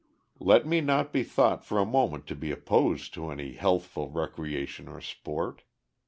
[0.39, 4.87] Let me not be thought for a moment to be opposed to any healthful recreation
[4.87, 5.61] or sport.